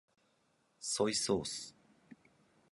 [0.79, 1.75] ソイソース